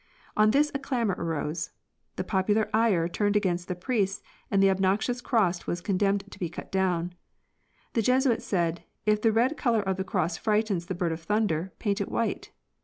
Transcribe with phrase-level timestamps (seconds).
[0.35, 1.69] On this a clamor arose.
[2.15, 6.49] The popular ire turned against the priests, and the obnoxious cross was condemned to be
[6.49, 7.13] cut down.
[7.93, 11.71] The Jesuits said: "If the red color of the cross frightens the bird of thunder,
[11.77, 12.49] paint it white."